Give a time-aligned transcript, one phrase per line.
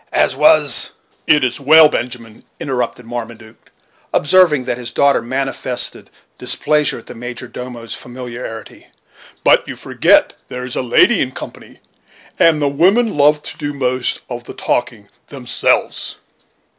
[0.13, 0.93] as was"
[1.27, 3.71] "It is well, Benjamin," interrupted Marmaduke,
[4.11, 8.87] observing that his daughter manifested displeasure at the major domo's familiarity;
[9.43, 11.81] "but you forget there is a lady in company,
[12.39, 16.17] and the women love to do most of the talking themselves."